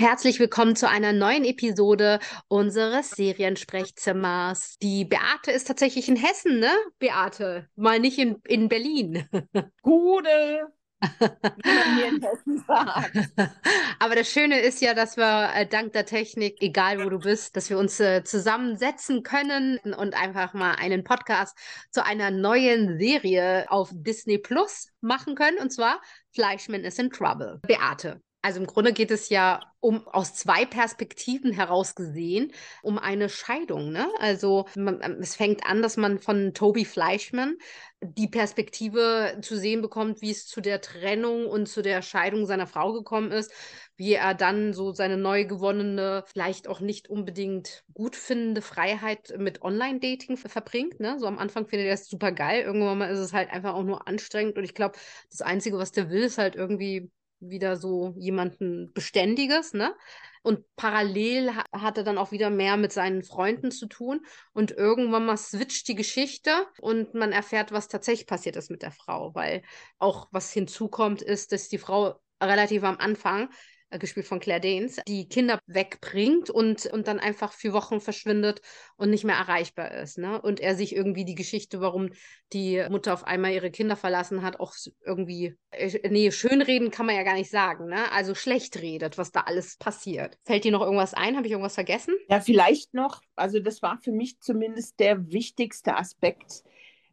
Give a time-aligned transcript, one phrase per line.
[0.00, 4.78] herzlich willkommen zu einer neuen Episode unseres Seriensprechzimmers.
[4.80, 6.72] Die Beate ist tatsächlich in Hessen, ne?
[6.98, 9.28] Beate, mal nicht in, in Berlin.
[9.82, 10.72] Gude!
[11.02, 13.30] wie man hier in Hessen sagt.
[13.98, 17.54] Aber das Schöne ist ja, dass wir äh, dank der Technik, egal wo du bist,
[17.56, 21.56] dass wir uns äh, zusammensetzen können und einfach mal einen Podcast
[21.90, 25.58] zu einer neuen Serie auf Disney Plus machen können.
[25.58, 26.00] Und zwar
[26.34, 27.60] Fleischman is in Trouble.
[27.66, 33.28] Beate, also im Grunde geht es ja um aus zwei Perspektiven heraus gesehen um eine
[33.28, 33.92] Scheidung.
[33.92, 34.08] Ne?
[34.18, 37.56] Also man, ähm, es fängt an, dass man von Toby Fleischmann
[38.02, 42.66] die Perspektive zu sehen bekommt, wie es zu der Trennung und zu der Scheidung seiner
[42.66, 43.52] Frau gekommen ist,
[43.96, 49.60] wie er dann so seine neu gewonnene, vielleicht auch nicht unbedingt gut findende Freiheit mit
[49.60, 50.98] Online-Dating verbringt.
[50.98, 51.18] Ne?
[51.18, 53.84] So am Anfang findet er das super geil, irgendwann mal ist es halt einfach auch
[53.84, 54.96] nur anstrengend und ich glaube,
[55.30, 59.94] das Einzige, was der will, ist halt irgendwie wieder so jemanden Beständiges, ne?
[60.42, 64.24] Und parallel ha hat er dann auch wieder mehr mit seinen Freunden zu tun.
[64.52, 68.92] Und irgendwann mal switcht die Geschichte und man erfährt, was tatsächlich passiert ist mit der
[68.92, 69.34] Frau.
[69.34, 69.62] Weil
[69.98, 73.50] auch was hinzukommt, ist, dass die Frau relativ am Anfang
[73.90, 78.60] äh, gespielt von Claire Danes, die Kinder wegbringt und, und dann einfach für Wochen verschwindet
[78.96, 80.18] und nicht mehr erreichbar ist.
[80.18, 80.40] Ne?
[80.40, 82.10] Und er sich irgendwie die Geschichte, warum
[82.52, 84.74] die Mutter auf einmal ihre Kinder verlassen hat, auch
[85.04, 88.10] irgendwie, äh, nee, schönreden kann man ja gar nicht sagen, ne?
[88.12, 90.38] Also schlecht redet, was da alles passiert.
[90.44, 91.36] Fällt dir noch irgendwas ein?
[91.36, 92.14] Habe ich irgendwas vergessen?
[92.28, 96.62] Ja, vielleicht noch, also das war für mich zumindest der wichtigste Aspekt.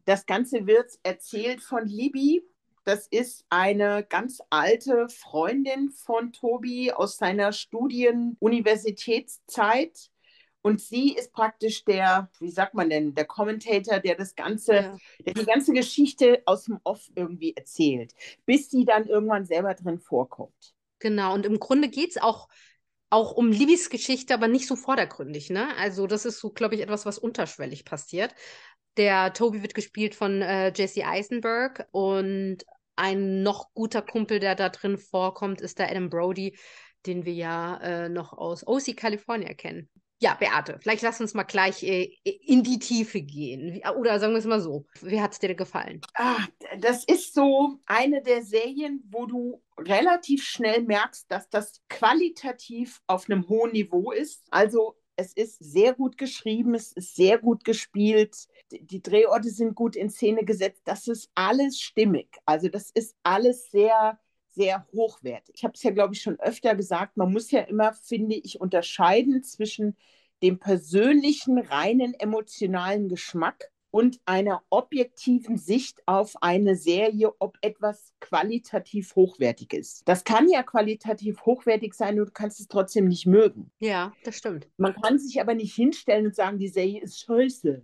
[0.06, 2.42] Das Ganze wird erzählt von Libby,
[2.88, 10.10] das ist eine ganz alte Freundin von Tobi aus seiner Studien-Universitätszeit.
[10.62, 14.98] Und sie ist praktisch der, wie sagt man denn, der Kommentator, der das Ganze, ja.
[15.26, 18.14] der die ganze Geschichte aus dem Off irgendwie erzählt,
[18.46, 20.74] bis sie dann irgendwann selber drin vorkommt.
[21.00, 22.48] Genau, und im Grunde geht es auch,
[23.10, 25.50] auch um Libys Geschichte, aber nicht so vordergründig.
[25.50, 25.76] Ne?
[25.78, 28.34] Also, das ist so, glaube ich, etwas, was unterschwellig passiert.
[28.98, 32.66] Der Toby wird gespielt von äh, Jesse Eisenberg und
[32.98, 36.58] ein noch guter Kumpel, der da drin vorkommt, ist der Adam Brody,
[37.06, 39.90] den wir ja äh, noch aus OC California kennen.
[40.20, 43.80] Ja, Beate, vielleicht lass uns mal gleich äh, in die Tiefe gehen.
[43.98, 44.88] Oder sagen wir es mal so.
[45.02, 46.02] Wie hat es dir gefallen?
[46.16, 46.40] Ah,
[46.80, 53.30] das ist so eine der Serien, wo du relativ schnell merkst, dass das qualitativ auf
[53.30, 54.44] einem hohen Niveau ist.
[54.50, 59.96] Also es ist sehr gut geschrieben, es ist sehr gut gespielt, die Drehorte sind gut
[59.96, 60.84] in Szene gesetzt.
[60.86, 62.38] Das ist alles stimmig.
[62.46, 64.20] Also das ist alles sehr,
[64.50, 65.56] sehr hochwertig.
[65.58, 68.62] Ich habe es ja, glaube ich, schon öfter gesagt, man muss ja immer, finde ich,
[68.62, 69.98] unterscheiden zwischen
[70.44, 79.16] dem persönlichen, reinen emotionalen Geschmack und einer objektiven Sicht auf eine Serie, ob etwas qualitativ
[79.16, 80.08] hochwertig ist.
[80.08, 83.72] Das kann ja qualitativ hochwertig sein und du kannst es trotzdem nicht mögen.
[83.80, 84.70] Ja, das stimmt.
[84.78, 87.82] Man kann sich aber nicht hinstellen und sagen, die Serie ist scheiße.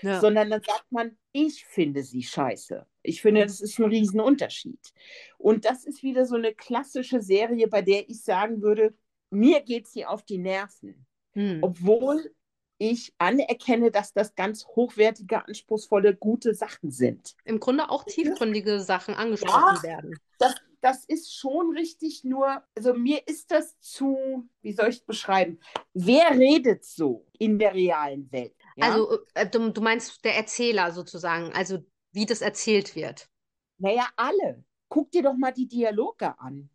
[0.00, 0.18] Ja.
[0.18, 2.86] Sondern dann sagt man, ich finde sie scheiße.
[3.02, 4.94] Ich finde, das ist ein Riesenunterschied.
[5.36, 8.94] Und das ist wieder so eine klassische Serie, bei der ich sagen würde,
[9.28, 11.04] mir geht sie auf die Nerven.
[11.32, 11.58] Hm.
[11.60, 12.32] Obwohl
[12.80, 17.36] ich anerkenne, dass das ganz hochwertige, anspruchsvolle, gute Sachen sind.
[17.44, 20.18] Im Grunde auch tiefgründige Sachen angesprochen ja, werden.
[20.38, 25.04] Das, das ist schon richtig, nur, also mir ist das zu, wie soll ich es
[25.04, 25.60] beschreiben?
[25.92, 28.54] Wer redet so in der realen Welt?
[28.76, 28.86] Ja?
[28.86, 33.28] Also, äh, du, du meinst der Erzähler sozusagen, also wie das erzählt wird.
[33.76, 34.64] Naja, alle.
[34.88, 36.70] Guck dir doch mal die Dialoge an.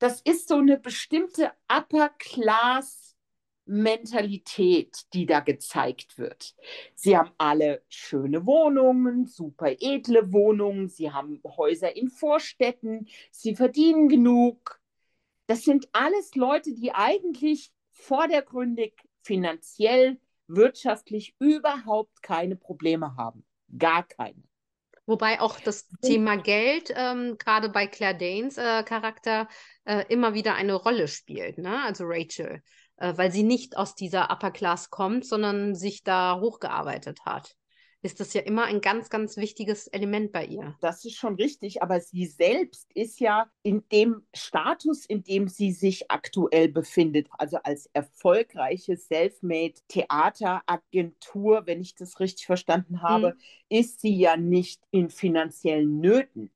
[0.00, 3.15] Das ist so eine bestimmte Upper Class
[3.66, 6.54] Mentalität, die da gezeigt wird.
[6.94, 14.08] Sie haben alle schöne Wohnungen, super edle Wohnungen, sie haben Häuser in Vorstädten, sie verdienen
[14.08, 14.80] genug.
[15.46, 23.44] Das sind alles Leute, die eigentlich vordergründig finanziell, wirtschaftlich überhaupt keine Probleme haben.
[23.76, 24.42] Gar keine.
[25.06, 29.48] Wobei auch das Thema Geld ähm, gerade bei Claire Danes äh, Charakter
[29.84, 31.82] äh, immer wieder eine Rolle spielt, ne?
[31.84, 32.60] Also Rachel
[32.98, 37.56] weil sie nicht aus dieser Upper Class kommt, sondern sich da hochgearbeitet hat.
[38.02, 40.76] Ist das ja immer ein ganz, ganz wichtiges Element bei ihr.
[40.80, 45.72] Das ist schon richtig, aber sie selbst ist ja in dem Status, in dem sie
[45.72, 53.38] sich aktuell befindet, also als erfolgreiche Selfmade Theateragentur, wenn ich das richtig verstanden habe, hm.
[53.70, 56.52] ist sie ja nicht in finanziellen Nöten.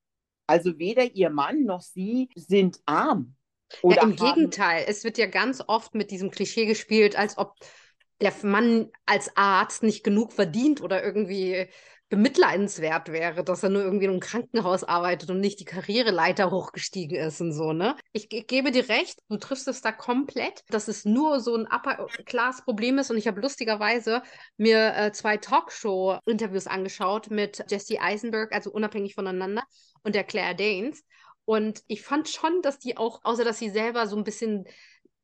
[0.46, 3.34] Also weder ihr Mann noch sie sind arm.
[3.82, 4.34] Oder ja, im haben...
[4.34, 7.54] Gegenteil, es wird ja ganz oft mit diesem Klischee gespielt, als ob
[8.20, 11.68] der Mann als Arzt nicht genug verdient oder irgendwie
[12.10, 17.16] bemitleidenswert wäre, dass er nur irgendwie in einem Krankenhaus arbeitet und nicht die Karriereleiter hochgestiegen
[17.16, 17.94] ist und so, ne?
[18.12, 21.68] Ich, ich gebe dir recht, du triffst es da komplett, dass es nur so ein
[21.70, 24.22] Upper-Class-Problem ist und ich habe lustigerweise
[24.56, 29.62] mir äh, zwei Talkshow-Interviews angeschaut mit Jesse Eisenberg, also unabhängig voneinander,
[30.02, 31.04] und der Claire Danes.
[31.50, 34.68] Und ich fand schon, dass die auch, außer dass sie selber so ein bisschen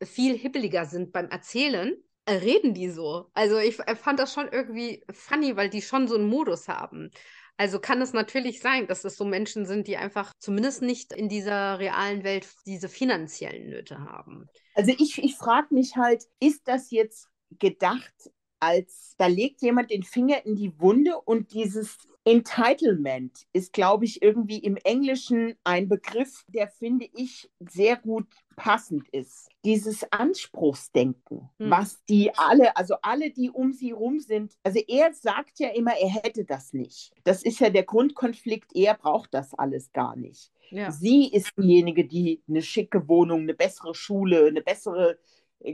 [0.02, 1.94] viel hibbeliger sind beim Erzählen,
[2.24, 3.30] äh, reden die so.
[3.32, 7.12] Also ich äh, fand das schon irgendwie funny, weil die schon so einen Modus haben.
[7.58, 11.28] Also kann es natürlich sein, dass es so Menschen sind, die einfach zumindest nicht in
[11.28, 14.48] dieser realen Welt diese finanziellen Nöte haben.
[14.74, 17.28] Also ich, ich frage mich halt, ist das jetzt
[17.60, 24.04] gedacht als, da legt jemand den Finger in die Wunde und dieses Entitlement ist, glaube
[24.04, 28.26] ich, irgendwie im Englischen ein Begriff, der, finde ich, sehr gut
[28.56, 29.48] passend ist.
[29.64, 31.70] Dieses Anspruchsdenken, hm.
[31.70, 35.92] was die alle, also alle, die um sie rum sind, also er sagt ja immer,
[35.92, 37.12] er hätte das nicht.
[37.22, 40.50] Das ist ja der Grundkonflikt, er braucht das alles gar nicht.
[40.70, 40.90] Ja.
[40.90, 45.18] Sie ist diejenige, die eine schicke Wohnung, eine bessere Schule, eine bessere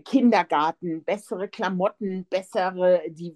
[0.05, 3.35] Kindergarten, bessere Klamotten, bessere, die,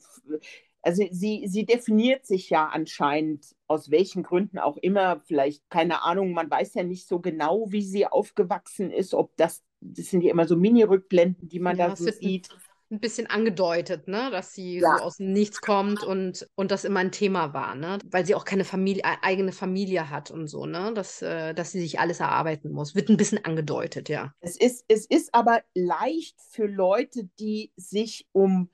[0.82, 6.32] also sie, sie definiert sich ja anscheinend aus welchen Gründen auch immer, vielleicht keine Ahnung,
[6.32, 10.31] man weiß ja nicht so genau, wie sie aufgewachsen ist, ob das, das sind ja
[10.31, 12.49] immer so Mini-Rückblenden, die man ja, da so sieht.
[12.90, 14.98] Ein bisschen angedeutet, ne, dass sie ja.
[14.98, 18.34] so aus dem Nichts kommt und, und das immer ein Thema war, ne, weil sie
[18.34, 22.20] auch keine Familie, eigene Familie hat und so, ne, dass, äh, dass sie sich alles
[22.20, 22.94] erarbeiten muss.
[22.94, 24.32] Wird ein bisschen angedeutet, ja.
[24.40, 28.70] Es ist, es ist aber leicht für Leute, die sich um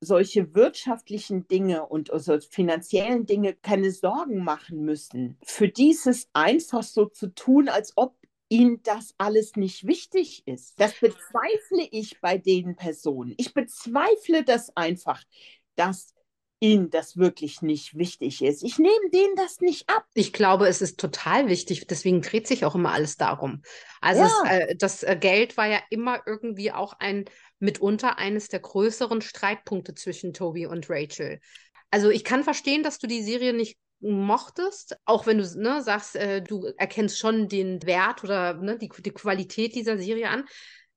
[0.00, 5.38] solche wirtschaftlichen Dinge und also finanziellen Dinge keine Sorgen machen müssen.
[5.42, 8.14] Für dieses einfach so zu tun, als ob
[8.48, 10.78] ihnen das alles nicht wichtig ist.
[10.78, 13.34] Das bezweifle ich bei den Personen.
[13.38, 15.22] Ich bezweifle das einfach,
[15.76, 16.14] dass
[16.60, 18.62] ihnen das wirklich nicht wichtig ist.
[18.62, 20.06] Ich nehme denen das nicht ab.
[20.14, 21.86] Ich glaube, es ist total wichtig.
[21.86, 23.62] Deswegen dreht sich auch immer alles darum.
[24.00, 24.28] Also ja.
[24.44, 27.26] es, äh, das äh, Geld war ja immer irgendwie auch ein
[27.58, 31.40] mitunter eines der größeren Streitpunkte zwischen Toby und Rachel.
[31.90, 36.16] Also ich kann verstehen, dass du die Serie nicht mochtest, auch wenn du ne, sagst,
[36.16, 40.44] äh, du erkennst schon den Wert oder ne, die, die Qualität dieser Serie an.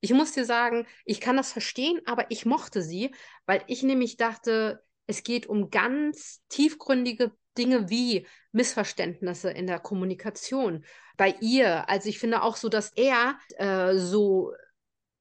[0.00, 3.14] Ich muss dir sagen, ich kann das verstehen, aber ich mochte sie,
[3.46, 10.84] weil ich nämlich dachte, es geht um ganz tiefgründige Dinge wie Missverständnisse in der Kommunikation
[11.16, 11.88] bei ihr.
[11.88, 14.52] Also ich finde auch so, dass er äh, so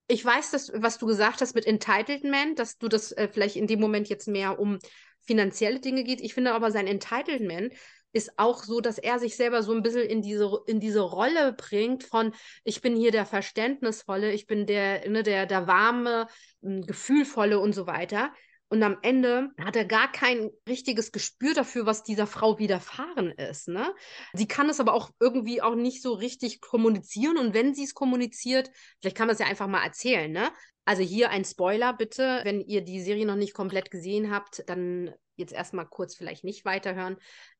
[0.07, 3.67] ich weiß, dass, was du gesagt hast mit Entitlement, dass du das äh, vielleicht in
[3.67, 4.79] dem Moment jetzt mehr um
[5.27, 6.21] finanzielle Dinge geht.
[6.21, 7.73] Ich finde aber sein Entitlement
[8.13, 11.53] ist auch so, dass er sich selber so ein bisschen in diese, in diese Rolle
[11.53, 12.33] bringt von,
[12.63, 16.27] ich bin hier der Verständnisvolle, ich bin der, ne, der, der warme,
[16.61, 18.31] gefühlvolle und so weiter.
[18.69, 23.69] Und am Ende hat er gar kein richtiges Gespür dafür, was dieser Frau widerfahren ist.
[23.69, 23.93] Ne?
[24.33, 27.37] Sie kann es aber auch irgendwie auch nicht so richtig kommunizieren.
[27.37, 28.69] Und wenn sie es kommuniziert,
[28.99, 30.29] vielleicht kann man es ja einfach mal erzählen.
[30.29, 30.51] Ne?
[30.87, 32.39] Also hier ein Spoiler bitte.
[32.45, 36.63] Wenn ihr die Serie noch nicht komplett gesehen habt, dann jetzt erstmal kurz vielleicht nicht
[36.63, 37.17] weiterhören.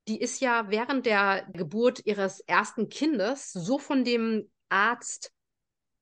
[0.07, 5.33] Die ist ja während der Geburt ihres ersten Kindes so von dem Arzt,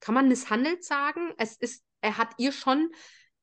[0.02, 1.34] kann man misshandelt sagen?
[1.40, 2.92] Es ist, er hat ihr schon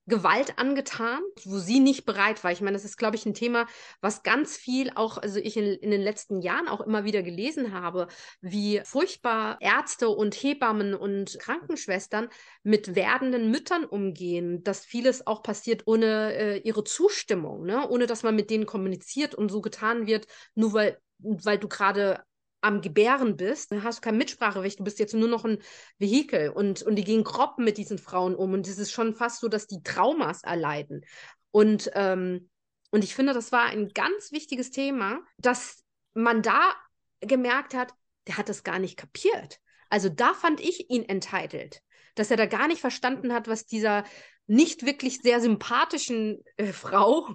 [0.07, 2.51] Gewalt angetan, wo sie nicht bereit war.
[2.51, 3.67] Ich meine, das ist, glaube ich, ein Thema,
[4.01, 7.73] was ganz viel auch, also ich in, in, den letzten Jahren auch immer wieder gelesen
[7.73, 8.09] habe,
[8.41, 12.29] wie furchtbar Ärzte und Hebammen und Krankenschwestern
[12.65, 17.89] mit werdenden Müttern umgehen, dass vieles auch passiert ohne äh, ihre Zustimmung, ne?
[17.89, 22.21] ohne dass man mit denen kommuniziert und so getan wird, nur weil weil du gerade
[22.63, 25.59] am Gebären bist, dann hast du kein Mitspracherecht, du bist jetzt nur noch ein
[25.99, 29.41] Vehikel und, und die gehen grob mit diesen Frauen um und es ist schon fast
[29.41, 31.05] so, dass die Traumas erleiden.
[31.51, 32.49] Und, ähm,
[32.91, 35.83] und ich finde, das war ein ganz wichtiges Thema, dass
[36.15, 36.75] man da
[37.21, 37.93] gemerkt hat,
[38.27, 39.59] der hat das gar nicht kapiert.
[39.91, 41.83] Also da fand ich ihn entitled,
[42.15, 44.05] dass er da gar nicht verstanden hat, was dieser
[44.47, 47.29] nicht wirklich sehr sympathischen äh, Frau.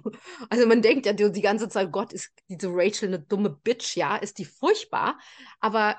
[0.50, 3.96] Also man denkt ja die, die, ganze Zeit, Gott, ist diese Rachel eine dumme Bitch,
[3.96, 5.18] ja, ist die furchtbar.
[5.60, 5.96] Aber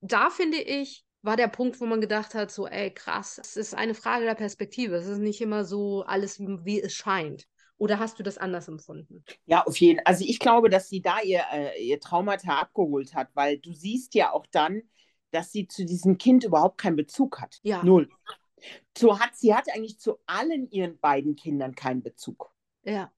[0.00, 3.74] da finde ich, war der Punkt, wo man gedacht hat, so, ey, krass, es ist
[3.74, 4.96] eine Frage der Perspektive.
[4.96, 7.46] Es ist nicht immer so alles, wie, wie es scheint.
[7.76, 9.24] Oder hast du das anders empfunden?
[9.46, 10.06] Ja, auf jeden Fall.
[10.06, 14.14] Also ich glaube, dass sie da ihr, äh, ihr Traumata abgeholt hat, weil du siehst
[14.14, 14.82] ja auch dann,
[15.30, 17.58] dass sie zu diesem Kind überhaupt keinen Bezug hat.
[17.62, 17.82] Ja.
[17.84, 18.08] Null.
[18.96, 22.52] So hat, sie hat eigentlich zu allen ihren beiden Kindern keinen Bezug.
[22.82, 23.12] Ja.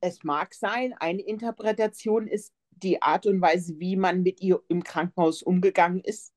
[0.00, 4.82] Es mag sein, eine Interpretation ist die Art und Weise, wie man mit ihr im
[4.82, 6.34] Krankenhaus umgegangen ist,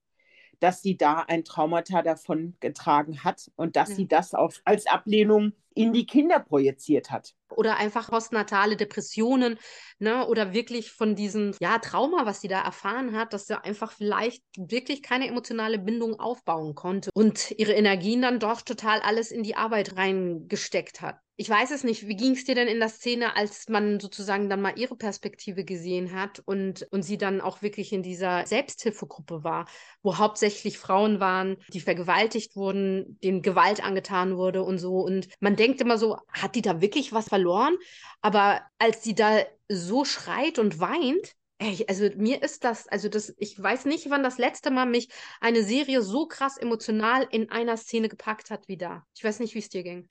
[0.60, 3.96] dass sie da ein Traumata davon getragen hat und dass ja.
[3.96, 7.36] sie das auch als Ablehnung in die Kinder projiziert hat.
[7.50, 9.60] Oder einfach postnatale Depressionen,
[10.00, 10.26] ne?
[10.28, 14.44] Oder wirklich von diesem ja, Trauma, was sie da erfahren hat, dass sie einfach vielleicht
[14.58, 19.56] wirklich keine emotionale Bindung aufbauen konnte und ihre Energien dann doch total alles in die
[19.56, 23.36] Arbeit reingesteckt hat ich weiß es nicht, wie ging es dir denn in der Szene,
[23.36, 27.92] als man sozusagen dann mal ihre Perspektive gesehen hat und, und sie dann auch wirklich
[27.92, 29.68] in dieser Selbsthilfegruppe war,
[30.02, 35.00] wo hauptsächlich Frauen waren, die vergewaltigt wurden, denen Gewalt angetan wurde und so.
[35.00, 37.76] Und man denkt immer so, hat die da wirklich was verloren?
[38.22, 43.34] Aber als sie da so schreit und weint, Ey, also mir ist das, also das,
[43.38, 45.08] ich weiß nicht, wann das letzte Mal mich
[45.40, 49.06] eine Serie so krass emotional in einer Szene gepackt hat wie da.
[49.16, 50.10] Ich weiß nicht, wie es dir ging.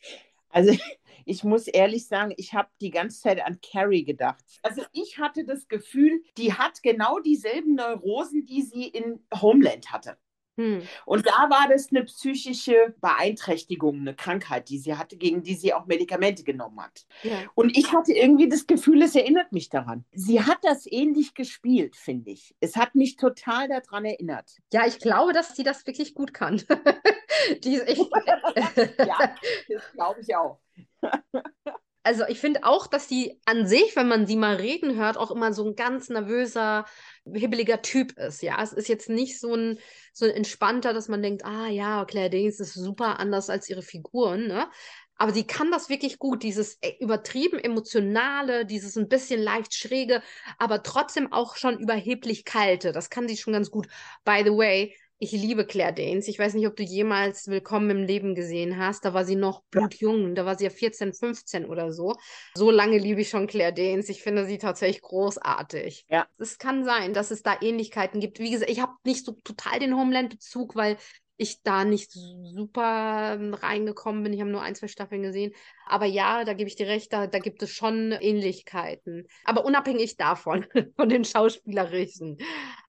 [0.55, 0.73] Also
[1.27, 4.43] ich muss ehrlich sagen, ich habe die ganze Zeit an Carrie gedacht.
[4.63, 10.17] Also ich hatte das Gefühl, die hat genau dieselben Neurosen, die sie in Homeland hatte.
[10.57, 10.83] Hm.
[11.05, 15.75] Und da war das eine psychische Beeinträchtigung, eine Krankheit, die sie hatte, gegen die sie
[15.75, 17.07] auch Medikamente genommen hat.
[17.23, 17.33] Ja.
[17.55, 20.05] Und ich hatte irgendwie das Gefühl, es erinnert mich daran.
[20.13, 22.55] Sie hat das ähnlich gespielt, finde ich.
[22.61, 24.59] Es hat mich total daran erinnert.
[24.73, 26.57] Ja, ich glaube, dass sie das wirklich gut kann.
[27.65, 27.99] die, ich,
[28.99, 29.37] ja,
[29.69, 30.61] das glaube ich auch.
[32.05, 35.31] also ich finde auch, dass sie an sich, wenn man sie mal reden hört, auch
[35.31, 36.85] immer so ein ganz nervöser,
[37.25, 38.43] hibbeliger Typ ist.
[38.43, 39.79] Ja, es ist jetzt nicht so ein,
[40.13, 43.83] so ein entspannter, dass man denkt, ah ja, Claire Danes ist super anders als ihre
[43.83, 44.69] Figuren, ne?
[45.17, 50.23] Aber sie kann das wirklich gut, dieses äh, übertrieben emotionale, dieses ein bisschen leicht schräge,
[50.59, 52.93] aber trotzdem auch schon überheblich kalte.
[52.93, 53.87] Das kann sie schon ganz gut.
[54.25, 56.29] By the way, ich liebe Claire Danes.
[56.29, 59.05] Ich weiß nicht, ob du jemals Willkommen im Leben gesehen hast.
[59.05, 60.35] Da war sie noch blutjung.
[60.35, 62.15] Da war sie ja 14, 15 oder so.
[62.55, 64.09] So lange liebe ich schon Claire Danes.
[64.09, 66.07] Ich finde sie tatsächlich großartig.
[66.09, 66.27] Ja.
[66.39, 68.39] Es kann sein, dass es da Ähnlichkeiten gibt.
[68.39, 70.97] Wie gesagt, ich habe nicht so total den Homeland-Bezug, weil
[71.37, 74.33] ich da nicht super ähm, reingekommen bin.
[74.33, 75.53] Ich habe nur ein, zwei Staffeln gesehen.
[75.87, 79.27] Aber ja, da gebe ich dir recht, da, da gibt es schon Ähnlichkeiten.
[79.45, 82.39] Aber unabhängig davon, von den Schauspielerischen.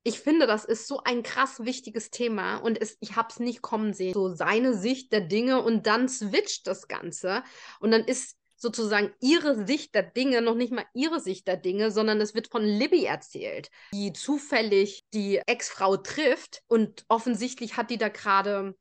[0.04, 3.62] Ich finde, das ist so ein krass wichtiges Thema und es, ich habe es nicht
[3.62, 4.14] kommen sehen.
[4.14, 7.44] So seine Sicht der Dinge und dann switcht das Ganze.
[7.80, 11.92] Und dann ist sozusagen ihre Sicht der Dinge, noch nicht mal ihre Sicht der Dinge,
[11.92, 16.62] sondern es wird von Libby erzählt, die zufällig die Ex-Frau trifft.
[16.68, 18.76] Und offensichtlich hat die da gerade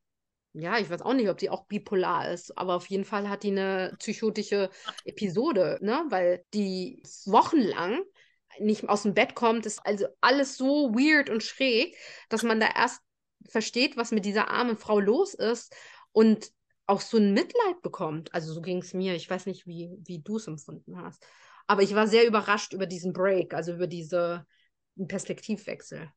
[0.57, 3.43] ja, ich weiß auch nicht, ob die auch bipolar ist, aber auf jeden Fall hat
[3.43, 4.71] die eine psychotische
[5.05, 6.05] Episode, ne?
[6.11, 8.01] Weil die wochenlang
[8.61, 11.97] nicht aus dem Bett kommt, ist also alles so weird und schräg,
[12.29, 13.01] dass man da erst
[13.49, 15.75] versteht, was mit dieser armen Frau los ist.
[16.13, 16.51] Und
[16.87, 18.33] auch so ein Mitleid bekommt.
[18.35, 19.15] Also so ging es mir.
[19.15, 21.27] Ich weiß nicht, wie, wie du es empfunden hast.
[21.67, 24.47] Aber ich war sehr überrascht über diesen Break, also über diese
[24.97, 26.11] Perspektivwechsel.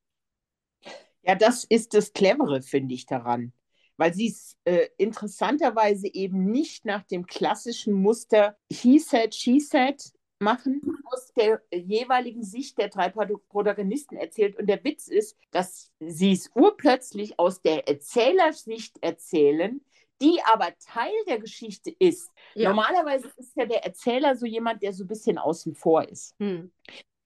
[1.21, 3.53] Ja, das ist das Clevere, finde ich, daran.
[3.97, 10.01] Weil sie es äh, interessanterweise eben nicht nach dem klassischen Muster He said, she said
[10.39, 14.57] machen, aus der jeweiligen Sicht der drei Protagonisten erzählt.
[14.57, 19.81] Und der Witz ist, dass sie es urplötzlich aus der Erzählersicht erzählen,
[20.21, 22.31] die aber Teil der Geschichte ist.
[22.55, 22.69] Ja.
[22.69, 26.71] Normalerweise ist ja der Erzähler so jemand, der so ein bisschen außen vor ist, hm.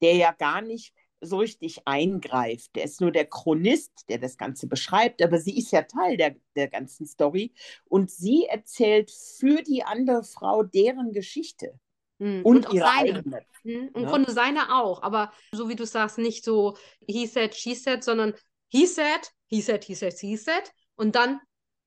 [0.02, 2.76] der ja gar nicht so richtig eingreift.
[2.76, 6.36] Der ist nur der Chronist, der das Ganze beschreibt, aber sie ist ja Teil der,
[6.56, 7.54] der ganzen Story
[7.86, 11.80] und sie erzählt für die andere Frau deren Geschichte.
[12.20, 12.44] Hm.
[12.44, 13.20] Und, und ihre seine.
[13.20, 13.46] eigene.
[13.64, 13.92] Hm.
[13.94, 14.10] Im ja.
[14.10, 16.76] Grunde seine auch, aber so wie du sagst, nicht so
[17.08, 18.34] he said, she said, sondern
[18.70, 21.40] he said, he said, he said, he said und dann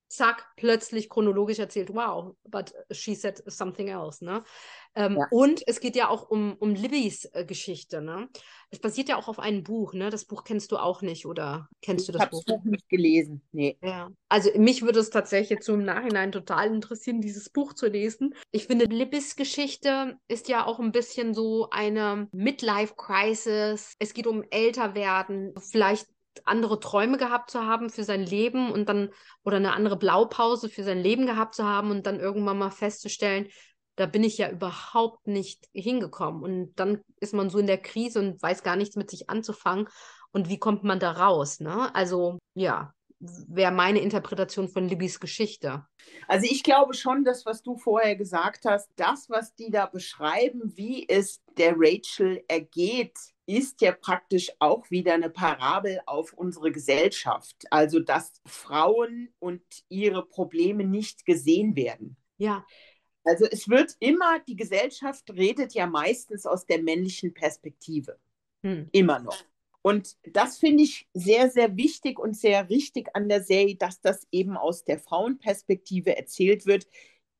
[0.07, 4.43] zack, plötzlich chronologisch erzählt, wow, but she said something else, ne?
[4.95, 5.27] Ähm, ja.
[5.31, 8.29] Und es geht ja auch um, um Libbys äh, Geschichte, ne?
[8.71, 10.09] Es basiert ja auch auf einem Buch, ne?
[10.09, 12.41] Das Buch kennst du auch nicht, oder kennst ich du das Buch?
[12.45, 13.77] Ich habe das Buch nicht gelesen, nee.
[13.83, 14.09] Ja.
[14.29, 18.35] Also mich würde es tatsächlich im Nachhinein total interessieren, dieses Buch zu lesen.
[18.51, 23.95] Ich finde, Libbys Geschichte ist ja auch ein bisschen so eine Midlife-Crisis.
[23.99, 26.07] Es geht um Älterwerden, vielleicht
[26.45, 29.11] andere Träume gehabt zu haben für sein Leben und dann
[29.43, 33.47] oder eine andere Blaupause für sein Leben gehabt zu haben und dann irgendwann mal festzustellen,
[33.95, 36.43] da bin ich ja überhaupt nicht hingekommen.
[36.43, 39.87] Und dann ist man so in der Krise und weiß gar nichts mit sich anzufangen.
[40.31, 41.61] Und wie kommt man da raus?
[41.61, 41.93] Ne?
[41.95, 45.85] Also ja, wäre meine Interpretation von Libbys Geschichte.
[46.27, 50.73] Also ich glaube schon, das, was du vorher gesagt hast, das, was die da beschreiben,
[50.75, 57.65] wie es der Rachel ergeht, ist ja praktisch auch wieder eine Parabel auf unsere Gesellschaft.
[57.69, 62.17] Also, dass Frauen und ihre Probleme nicht gesehen werden.
[62.37, 62.65] Ja.
[63.23, 68.19] Also es wird immer, die Gesellschaft redet ja meistens aus der männlichen Perspektive.
[68.63, 68.87] Hm.
[68.91, 69.37] Immer noch.
[69.81, 74.27] Und das finde ich sehr, sehr wichtig und sehr richtig an der Serie, dass das
[74.31, 76.87] eben aus der Frauenperspektive erzählt wird,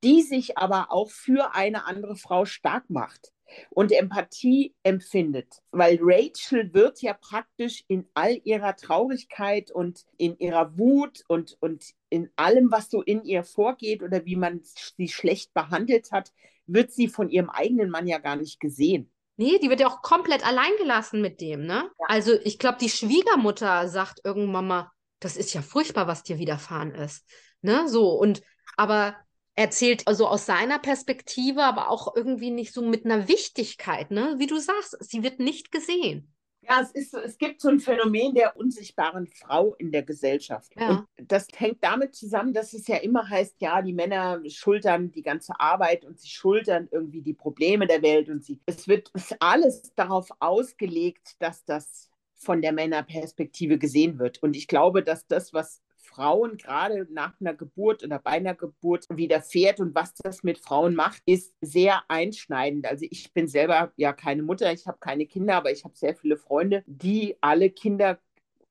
[0.03, 3.35] die sich aber auch für eine andere Frau stark macht
[3.70, 5.62] und Empathie empfindet.
[5.72, 11.86] Weil Rachel wird ja praktisch in all ihrer Traurigkeit und in ihrer Wut und, und
[12.10, 16.32] in allem, was so in ihr vorgeht oder wie man sie schlecht behandelt hat,
[16.68, 19.12] wird sie von ihrem eigenen Mann ja gar nicht gesehen.
[19.38, 21.90] Nee, die wird ja auch komplett alleingelassen mit dem, ne?
[22.00, 22.06] Ja.
[22.08, 26.92] Also ich glaube, die Schwiegermutter sagt irgendwann mal, das ist ja furchtbar, was dir widerfahren
[26.96, 27.25] ist.
[27.62, 27.88] Ne?
[27.90, 28.42] So, und
[28.78, 29.16] aber
[29.55, 34.35] erzählt also aus seiner Perspektive, aber auch irgendwie nicht so mit einer Wichtigkeit, ne?
[34.38, 36.31] Wie du sagst, sie wird nicht gesehen.
[36.67, 40.71] Ja, es, ist, es gibt so ein Phänomen der unsichtbaren Frau in der Gesellschaft.
[40.75, 41.05] Ja.
[41.17, 45.21] Und das hängt damit zusammen, dass es ja immer heißt, ja, die Männer schultern die
[45.21, 49.93] ganze Arbeit und sie schultern irgendwie die Probleme der Welt und sie, es wird alles
[49.95, 54.41] darauf ausgelegt, dass das von der Männerperspektive gesehen wird.
[54.41, 59.05] Und ich glaube, dass das, was Frauen gerade nach einer Geburt oder bei einer Geburt
[59.09, 62.85] widerfährt und was das mit Frauen macht, ist sehr einschneidend.
[62.85, 66.15] Also ich bin selber ja keine Mutter, ich habe keine Kinder, aber ich habe sehr
[66.15, 68.19] viele Freunde, die alle Kinder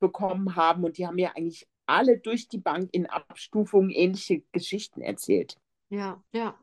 [0.00, 5.02] bekommen haben und die haben mir eigentlich alle durch die Bank in Abstufungen ähnliche Geschichten
[5.02, 5.58] erzählt.
[5.90, 6.58] Ja, ja.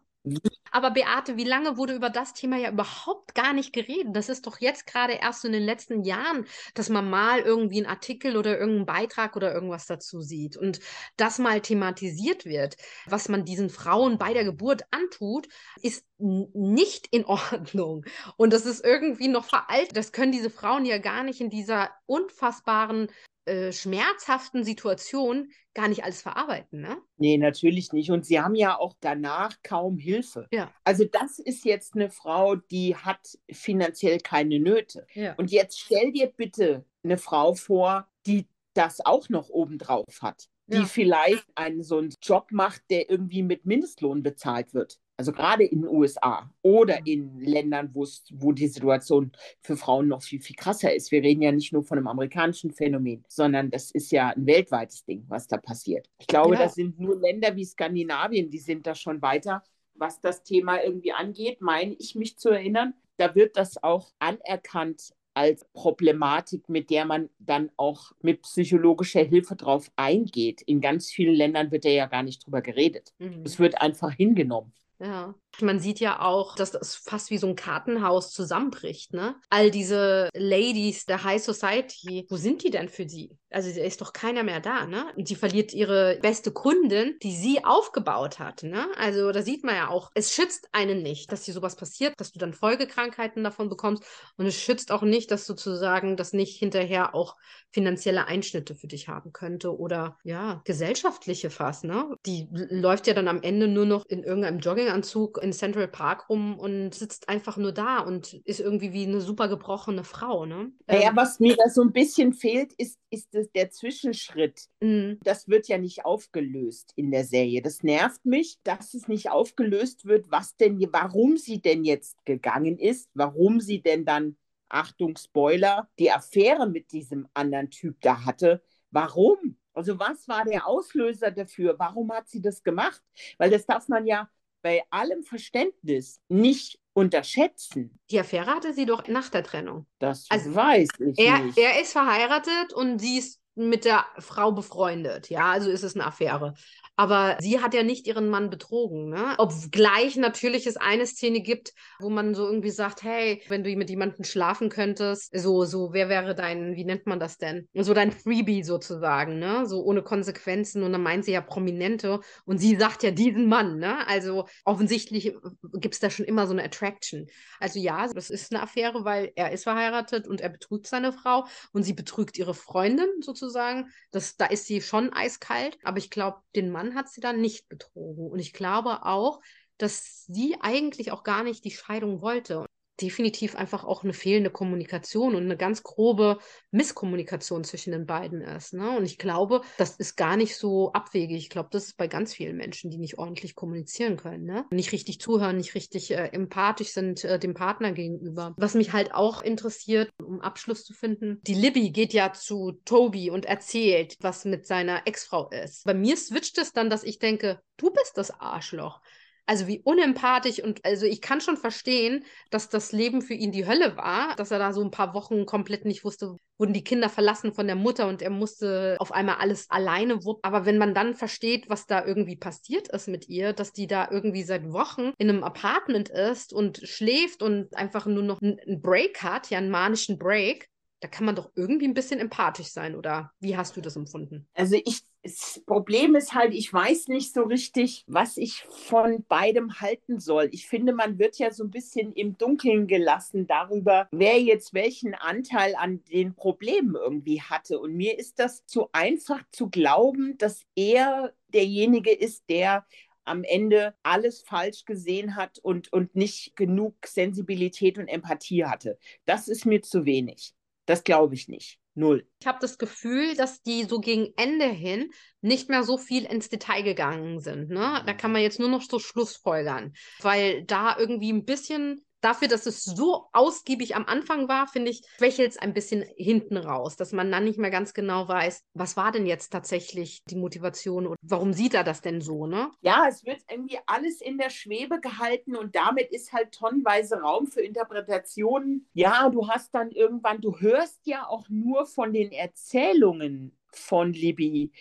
[0.71, 4.15] Aber Beate, wie lange wurde über das Thema ja überhaupt gar nicht geredet?
[4.15, 7.87] Das ist doch jetzt gerade erst in den letzten Jahren, dass man mal irgendwie einen
[7.87, 10.79] Artikel oder irgendeinen Beitrag oder irgendwas dazu sieht und
[11.17, 12.75] das mal thematisiert wird.
[13.07, 15.47] Was man diesen Frauen bei der Geburt antut,
[15.81, 18.05] ist nicht in Ordnung.
[18.37, 19.97] Und das ist irgendwie noch veraltet.
[19.97, 23.09] Das können diese Frauen ja gar nicht in dieser unfassbaren
[23.45, 26.97] äh, schmerzhaften Situation gar nicht alles verarbeiten, ne?
[27.17, 28.11] Nee, natürlich nicht.
[28.11, 30.47] Und sie haben ja auch danach kaum Hilfe.
[30.51, 30.71] Ja.
[30.83, 35.07] Also das ist jetzt eine Frau, die hat finanziell keine Nöte.
[35.13, 35.33] Ja.
[35.35, 40.77] Und jetzt stell dir bitte eine Frau vor, die das auch noch obendrauf hat, die
[40.77, 40.85] ja.
[40.85, 44.99] vielleicht einen so einen Job macht, der irgendwie mit Mindestlohn bezahlt wird.
[45.21, 50.41] Also gerade in den USA oder in Ländern, wo die Situation für Frauen noch viel,
[50.41, 51.11] viel krasser ist.
[51.11, 55.05] Wir reden ja nicht nur von einem amerikanischen Phänomen, sondern das ist ja ein weltweites
[55.05, 56.09] Ding, was da passiert.
[56.17, 56.63] Ich glaube, ja.
[56.63, 59.61] das sind nur Länder wie Skandinavien, die sind da schon weiter,
[59.93, 62.95] was das Thema irgendwie angeht, meine ich mich zu erinnern.
[63.17, 69.55] Da wird das auch anerkannt als Problematik, mit der man dann auch mit psychologischer Hilfe
[69.55, 70.63] drauf eingeht.
[70.63, 73.13] In ganz vielen Ländern wird da ja gar nicht drüber geredet.
[73.19, 73.43] Mhm.
[73.45, 74.73] Es wird einfach hingenommen.
[75.01, 75.33] Ja.
[75.61, 79.35] Man sieht ja auch, dass das fast wie so ein Kartenhaus zusammenbricht, ne?
[79.49, 83.35] All diese Ladies der High Society, wo sind die denn für sie?
[83.51, 85.05] Also da ist doch keiner mehr da, ne?
[85.15, 88.87] Und sie verliert ihre beste Kundin, die sie aufgebaut hat, ne?
[88.97, 92.31] Also da sieht man ja auch, es schützt einen nicht, dass dir sowas passiert, dass
[92.31, 94.03] du dann Folgekrankheiten davon bekommst
[94.37, 97.35] und es schützt auch nicht, dass sozusagen das nicht hinterher auch
[97.71, 102.15] finanzielle Einschnitte für dich haben könnte oder ja, gesellschaftliche fast, ne?
[102.25, 106.57] Die läuft ja dann am Ende nur noch in irgendeinem Jogginganzug in Central Park rum
[106.59, 110.71] und sitzt einfach nur da und ist irgendwie wie eine super gebrochene Frau, ne?
[110.87, 114.67] Naja, ähm, was mir da so ein bisschen fehlt, ist, ist das, der Zwischenschritt.
[114.79, 115.19] Mhm.
[115.23, 117.61] Das wird ja nicht aufgelöst in der Serie.
[117.61, 122.77] Das nervt mich, dass es nicht aufgelöst wird, was denn, warum sie denn jetzt gegangen
[122.77, 124.37] ist, warum sie denn dann
[124.69, 128.63] Achtung, Spoiler, die Affäre mit diesem anderen Typ da hatte.
[128.89, 129.57] Warum?
[129.73, 131.75] Also was war der Auslöser dafür?
[131.77, 133.01] Warum hat sie das gemacht?
[133.37, 134.29] Weil das darf man ja
[134.61, 137.99] bei allem Verständnis nicht unterschätzen.
[138.09, 139.87] Die Affäre hatte sie doch nach der Trennung.
[139.99, 141.57] Das also weiß ich er, nicht.
[141.57, 145.29] Er ist verheiratet und sie ist mit der Frau befreundet.
[145.29, 146.53] Ja, also ist es eine Affäre.
[147.01, 149.33] Aber sie hat ja nicht ihren Mann betrogen, ne?
[149.39, 153.89] Obgleich natürlich es eine Szene gibt, wo man so irgendwie sagt, hey, wenn du mit
[153.89, 157.67] jemandem schlafen könntest, so, so, wer wäre dein, wie nennt man das denn?
[157.73, 159.65] So dein Freebie sozusagen, ne?
[159.65, 160.83] So ohne Konsequenzen.
[160.83, 164.07] Und dann meint sie ja Prominente und sie sagt ja diesen Mann, ne?
[164.07, 165.33] Also offensichtlich
[165.73, 167.25] gibt es da schon immer so eine Attraction.
[167.59, 171.47] Also ja, das ist eine Affäre, weil er ist verheiratet und er betrügt seine Frau
[171.71, 173.89] und sie betrügt ihre Freundin sozusagen.
[174.11, 177.67] Das, da ist sie schon eiskalt, aber ich glaube, den Mann Hat sie dann nicht
[177.69, 178.29] betrogen.
[178.29, 179.41] Und ich glaube auch,
[179.77, 182.65] dass sie eigentlich auch gar nicht die Scheidung wollte.
[183.01, 186.37] Definitiv einfach auch eine fehlende Kommunikation und eine ganz grobe
[186.71, 188.73] Misskommunikation zwischen den beiden ist.
[188.73, 188.95] Ne?
[188.95, 191.37] Und ich glaube, das ist gar nicht so abwegig.
[191.37, 194.45] Ich glaube, das ist bei ganz vielen Menschen, die nicht ordentlich kommunizieren können.
[194.45, 194.65] Ne?
[194.71, 198.53] Nicht richtig zuhören, nicht richtig äh, empathisch sind äh, dem Partner gegenüber.
[198.57, 203.31] Was mich halt auch interessiert, um Abschluss zu finden, die Libby geht ja zu Toby
[203.31, 205.85] und erzählt, was mit seiner Ex-Frau ist.
[205.85, 209.01] Bei mir switcht es dann, dass ich denke, du bist das Arschloch.
[209.45, 213.65] Also wie unempathisch und also ich kann schon verstehen, dass das Leben für ihn die
[213.65, 217.09] Hölle war, dass er da so ein paar Wochen komplett nicht wusste, wurden die Kinder
[217.09, 220.43] verlassen von der Mutter und er musste auf einmal alles alleine wuppen.
[220.43, 224.09] Aber wenn man dann versteht, was da irgendwie passiert ist mit ihr, dass die da
[224.09, 229.23] irgendwie seit Wochen in einem Apartment ist und schläft und einfach nur noch einen Break
[229.23, 230.69] hat, ja, einen manischen Break,
[231.01, 234.47] da kann man doch irgendwie ein bisschen empathisch sein, oder wie hast du das empfunden?
[234.53, 239.79] Also ich, das Problem ist halt, ich weiß nicht so richtig, was ich von beidem
[239.79, 240.49] halten soll.
[240.51, 245.13] Ich finde, man wird ja so ein bisschen im Dunkeln gelassen darüber, wer jetzt welchen
[245.13, 247.79] Anteil an den Problemen irgendwie hatte.
[247.79, 252.85] Und mir ist das zu einfach zu glauben, dass er derjenige ist, der
[253.23, 258.97] am Ende alles falsch gesehen hat und, und nicht genug Sensibilität und Empathie hatte.
[259.25, 260.53] Das ist mir zu wenig.
[260.87, 261.80] Das glaube ich nicht.
[261.93, 262.25] Null.
[262.39, 266.47] Ich habe das Gefühl, dass die so gegen Ende hin nicht mehr so viel ins
[266.47, 267.69] Detail gegangen sind.
[267.69, 268.01] Ne?
[268.05, 272.65] Da kann man jetzt nur noch so Schlussfolgern, weil da irgendwie ein bisschen dafür, dass
[272.65, 277.11] es so ausgiebig am Anfang war, finde ich, schwächelt es ein bisschen hinten raus, dass
[277.11, 281.17] man dann nicht mehr ganz genau weiß, was war denn jetzt tatsächlich die Motivation und
[281.21, 282.71] warum sieht er das denn so, ne?
[282.81, 287.47] Ja, es wird irgendwie alles in der Schwebe gehalten und damit ist halt tonnenweise Raum
[287.47, 288.87] für Interpretationen.
[288.93, 294.71] Ja, du hast dann irgendwann, du hörst ja auch nur von den Erzählungen von Libby,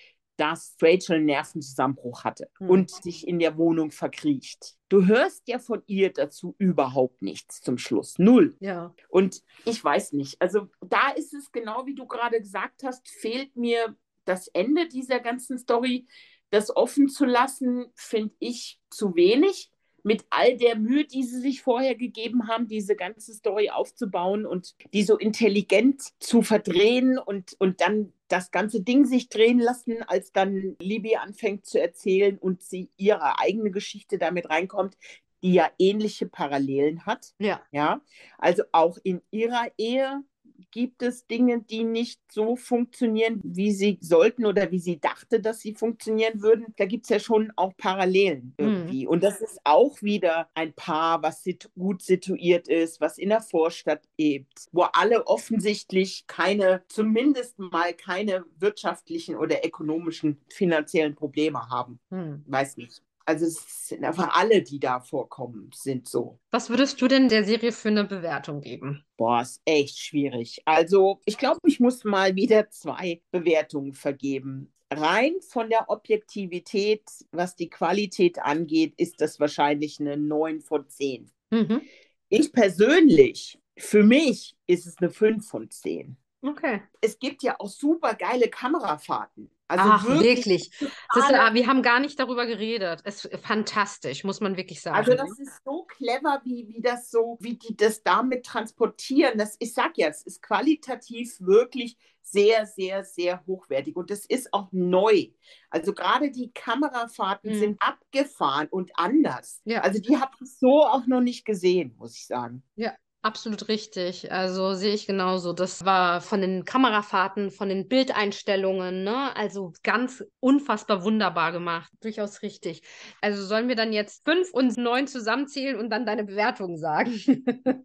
[0.40, 2.70] dass Rachel einen Nervenzusammenbruch hatte mhm.
[2.70, 4.74] und sich in der Wohnung verkriecht.
[4.88, 8.18] Du hörst ja von ihr dazu überhaupt nichts zum Schluss.
[8.18, 8.57] Null.
[8.59, 8.94] Ja.
[9.11, 10.40] Und ich weiß nicht.
[10.40, 15.20] Also da ist es genau wie du gerade gesagt hast, fehlt mir das Ende dieser
[15.20, 16.07] ganzen Story.
[16.48, 19.70] Das offen zu lassen, finde ich zu wenig
[20.03, 24.75] mit all der Mühe, die sie sich vorher gegeben haben, diese ganze Story aufzubauen und
[24.93, 30.33] die so intelligent zu verdrehen und, und dann das ganze Ding sich drehen lassen, als
[30.33, 34.97] dann Libby anfängt zu erzählen und sie ihre eigene Geschichte damit reinkommt,
[35.43, 37.33] die ja ähnliche Parallelen hat.
[37.39, 37.63] Ja.
[37.73, 38.01] Ja.
[38.39, 40.23] Also auch in ihrer Ehe
[40.70, 45.61] gibt es Dinge, die nicht so funktionieren, wie sie sollten oder wie sie dachte, dass
[45.61, 46.75] sie funktionieren würden.
[46.77, 48.66] Da gibt es ja schon auch Parallelen hm.
[48.66, 49.05] irgendwie.
[49.05, 49.11] Mhm.
[49.11, 53.40] Und das ist auch wieder ein Paar, was sit gut situiert ist, was in der
[53.40, 62.01] Vorstadt lebt, wo alle offensichtlich keine, zumindest mal keine wirtschaftlichen oder ökonomischen, finanziellen Probleme haben.
[62.11, 62.44] Mhm.
[62.46, 63.03] Weiß nicht.
[63.31, 66.40] Also es sind einfach alle, die da vorkommen, sind so.
[66.51, 69.05] Was würdest du denn der Serie für eine Bewertung geben?
[69.16, 70.61] Boah, ist echt schwierig.
[70.64, 74.73] Also ich glaube, ich muss mal wieder zwei Bewertungen vergeben.
[74.90, 81.31] Rein von der Objektivität, was die Qualität angeht, ist das wahrscheinlich eine 9 von 10.
[81.51, 81.83] Mhm.
[82.31, 86.16] Ich persönlich, für mich ist es eine 5 von 10.
[86.43, 86.83] Okay.
[87.01, 89.53] Es gibt ja auch super geile Kamerafahrten.
[89.70, 90.46] Also Ach, wirklich.
[90.46, 90.72] wirklich.
[90.80, 93.02] Ist, wir haben gar nicht darüber geredet.
[93.04, 94.96] Es ist fantastisch, muss man wirklich sagen.
[94.96, 99.38] Also das ist so clever, wie, wie das so, wie die das damit transportieren.
[99.38, 103.94] Das, ich sag ja, es ist qualitativ wirklich sehr, sehr, sehr hochwertig.
[103.94, 105.28] Und es ist auch neu.
[105.70, 107.59] Also gerade die Kamerafahrten mhm.
[107.59, 109.61] sind abgefahren und anders.
[109.64, 109.83] Ja.
[109.83, 112.64] Also die habe ich so auch noch nicht gesehen, muss ich sagen.
[112.74, 114.33] Ja, Absolut richtig.
[114.33, 115.52] Also sehe ich genauso.
[115.52, 119.37] Das war von den Kamerafahrten, von den Bildeinstellungen, ne?
[119.37, 121.92] Also ganz unfassbar wunderbar gemacht.
[122.00, 122.83] Durchaus richtig.
[123.20, 127.12] Also sollen wir dann jetzt fünf und neun zusammenzählen und dann deine Bewertung sagen?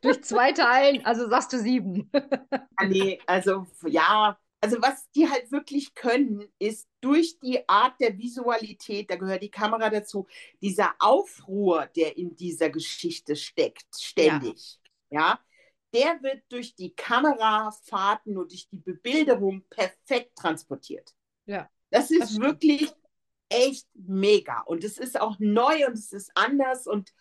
[0.00, 2.10] Durch zwei Teilen, also sagst du sieben.
[2.76, 8.16] Ah, nee, also ja, also was die halt wirklich können, ist durch die Art der
[8.16, 10.26] Visualität, da gehört die Kamera dazu,
[10.62, 15.40] dieser Aufruhr, der in dieser Geschichte steckt, ständig, ja, ja?
[15.92, 21.14] Der wird durch die Kamerafahrten und durch die Bebilderung perfekt transportiert.
[21.44, 21.70] Ja.
[21.90, 22.90] Das ist das wirklich
[23.50, 24.62] echt mega.
[24.62, 27.12] Und es ist auch neu und es ist anders und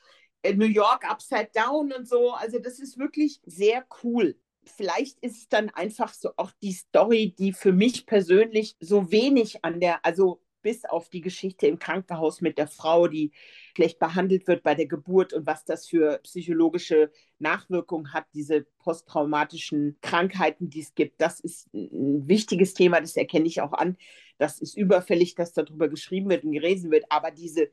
[0.43, 5.37] äh, New York Upside Down und so, also das ist wirklich sehr cool vielleicht ist
[5.37, 10.05] es dann einfach so auch die Story, die für mich persönlich so wenig an der,
[10.05, 13.31] also bis auf die Geschichte im Krankenhaus mit der Frau, die
[13.75, 19.97] schlecht behandelt wird bei der Geburt und was das für psychologische Nachwirkungen hat, diese posttraumatischen
[20.01, 21.21] Krankheiten, die es gibt.
[21.21, 23.97] Das ist ein wichtiges Thema, das erkenne ich auch an.
[24.37, 27.05] Das ist überfällig, dass darüber geschrieben wird und gelesen wird.
[27.09, 27.69] Aber diese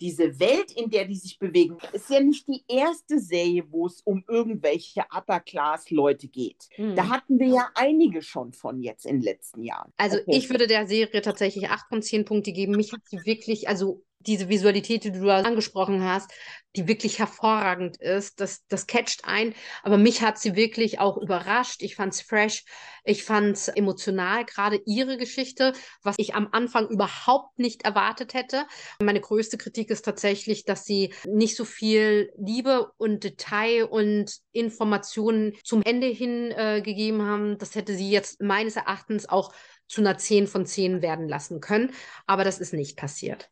[0.00, 4.00] diese Welt, in der die sich bewegen, ist ja nicht die erste Serie, wo es
[4.02, 6.68] um irgendwelche Upper-Class-Leute geht.
[6.74, 6.96] Hm.
[6.96, 9.92] Da hatten wir ja einige schon von jetzt in den letzten Jahren.
[9.96, 10.36] Also okay.
[10.36, 12.76] ich würde der Serie tatsächlich acht von zehn Punkte geben.
[12.76, 16.30] Mich hat sie wirklich, also diese Visualität, die du angesprochen hast,
[16.76, 18.40] die wirklich hervorragend ist.
[18.40, 19.54] Das, das catcht ein.
[19.82, 21.82] Aber mich hat sie wirklich auch überrascht.
[21.82, 22.64] Ich fand es fresh.
[23.04, 28.66] Ich fand es emotional, gerade ihre Geschichte, was ich am Anfang überhaupt nicht erwartet hätte.
[29.00, 35.52] Meine größte Kritik ist tatsächlich, dass sie nicht so viel Liebe und Detail und Informationen
[35.62, 37.58] zum Ende hin äh, gegeben haben.
[37.58, 39.52] Das hätte sie jetzt meines Erachtens auch
[39.86, 41.92] zu einer 10 von 10 werden lassen können.
[42.26, 43.50] Aber das ist nicht passiert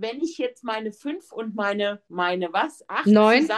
[0.00, 3.48] wenn ich jetzt meine fünf und meine, meine was, acht neun.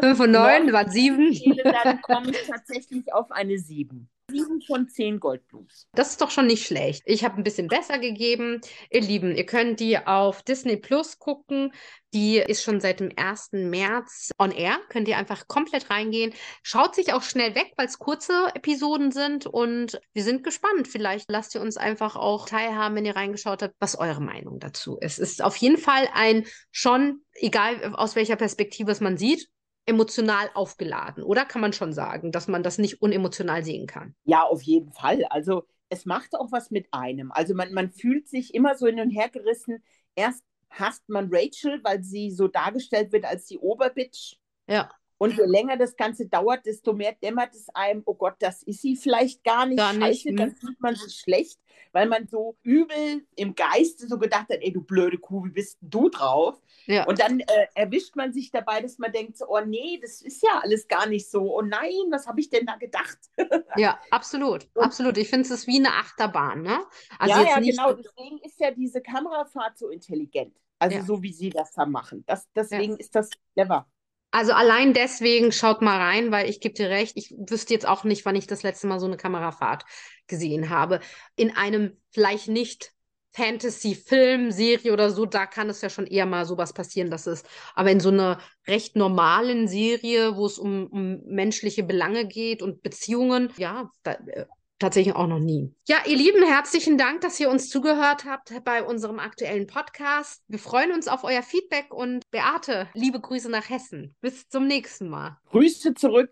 [0.00, 1.32] Fünf und neun, waren sieben.
[1.62, 4.08] Dann komme ich tatsächlich auf eine sieben.
[4.30, 5.86] Sieben von zehn Goldblums.
[5.92, 7.02] Das ist doch schon nicht schlecht.
[7.04, 8.62] Ich habe ein bisschen besser gegeben.
[8.90, 11.72] Ihr Lieben, ihr könnt die auf Disney Plus gucken.
[12.14, 13.50] Die ist schon seit dem 1.
[13.52, 14.78] März on air.
[14.88, 16.32] Könnt ihr einfach komplett reingehen.
[16.62, 19.46] Schaut sich auch schnell weg, weil es kurze Episoden sind.
[19.46, 20.88] Und wir sind gespannt.
[20.88, 24.96] Vielleicht lasst ihr uns einfach auch teilhaben, wenn ihr reingeschaut habt, was eure Meinung dazu
[24.96, 25.18] ist.
[25.18, 29.48] Es ist auf jeden Fall ein schon, egal aus welcher Perspektive es man sieht,
[29.86, 34.14] emotional aufgeladen, oder kann man schon sagen, dass man das nicht unemotional sehen kann?
[34.24, 35.24] Ja, auf jeden Fall.
[35.30, 37.30] Also es macht auch was mit einem.
[37.32, 39.82] Also man, man fühlt sich immer so hin und her gerissen.
[40.14, 44.38] Erst hasst man Rachel, weil sie so dargestellt wird als die Oberbitch.
[44.66, 44.90] Ja.
[45.18, 48.82] Und je länger das Ganze dauert, desto mehr dämmert es einem, oh Gott, das ist
[48.82, 49.78] sie vielleicht gar nicht.
[49.78, 50.22] Gar nicht.
[50.22, 50.56] Scheiße, dann hm.
[50.56, 51.60] fühlt man sich schlecht,
[51.92, 55.78] weil man so übel im Geiste so gedacht hat, ey, du blöde Kuh, wie bist
[55.80, 56.60] du drauf?
[56.86, 57.06] Ja.
[57.06, 60.42] Und dann äh, erwischt man sich dabei, dass man denkt, so, oh nee, das ist
[60.42, 61.56] ja alles gar nicht so.
[61.56, 63.18] Oh nein, was habe ich denn da gedacht?
[63.76, 65.16] ja, absolut, Und, absolut.
[65.16, 66.84] Ich finde es ist wie eine Achterbahn, ne?
[67.18, 67.92] Also ja, ja, genau.
[67.92, 70.54] Deswegen ist ja diese Kamerafahrt so intelligent.
[70.80, 71.04] Also ja.
[71.04, 72.24] so wie sie das da machen.
[72.26, 72.98] Das, deswegen ja.
[72.98, 73.86] ist das clever.
[74.34, 78.02] Also allein deswegen schaut mal rein, weil ich gebe dir recht, ich wüsste jetzt auch
[78.02, 79.84] nicht, wann ich das letzte Mal so eine Kamerafahrt
[80.26, 80.98] gesehen habe.
[81.36, 82.90] In einem vielleicht nicht
[83.30, 87.44] Fantasy-Film, Serie oder so, da kann es ja schon eher mal sowas passieren, dass es,
[87.76, 92.82] aber in so einer recht normalen Serie, wo es um, um menschliche Belange geht und
[92.82, 94.46] Beziehungen, ja, da, äh,
[94.78, 95.72] tatsächlich auch noch nie.
[95.86, 100.42] Ja, ihr Lieben, herzlichen Dank, dass ihr uns zugehört habt bei unserem aktuellen Podcast.
[100.48, 104.14] Wir freuen uns auf euer Feedback und Beate, liebe Grüße nach Hessen.
[104.20, 105.38] Bis zum nächsten Mal.
[105.50, 106.30] Grüße zurück.